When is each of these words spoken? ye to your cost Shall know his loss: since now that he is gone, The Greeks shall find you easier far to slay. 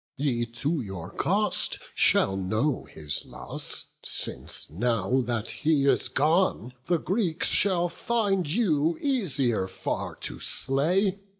ye 0.17 0.47
to 0.47 0.81
your 0.81 1.11
cost 1.11 1.77
Shall 1.93 2.35
know 2.35 2.85
his 2.85 3.23
loss: 3.23 3.85
since 4.03 4.67
now 4.67 5.21
that 5.27 5.51
he 5.51 5.85
is 5.85 6.07
gone, 6.07 6.73
The 6.87 6.97
Greeks 6.97 7.49
shall 7.49 7.87
find 7.87 8.49
you 8.49 8.97
easier 8.99 9.67
far 9.67 10.15
to 10.15 10.39
slay. 10.39 11.19